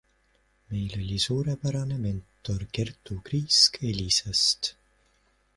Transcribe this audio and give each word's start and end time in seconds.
Meil 0.71 0.95
oli 0.99 1.17
suurepärane 1.25 1.99
mentor 2.07 2.65
Kertu 2.79 3.21
Kriisk 3.29 3.81
Elisast. 3.93 4.75